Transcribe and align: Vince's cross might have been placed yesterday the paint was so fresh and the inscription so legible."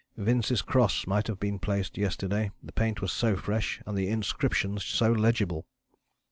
Vince's 0.17 0.63
cross 0.63 1.05
might 1.05 1.27
have 1.27 1.39
been 1.39 1.59
placed 1.59 1.95
yesterday 1.95 2.49
the 2.63 2.71
paint 2.71 3.03
was 3.03 3.13
so 3.13 3.35
fresh 3.35 3.79
and 3.85 3.95
the 3.95 4.07
inscription 4.07 4.79
so 4.79 5.11
legible." 5.11 5.67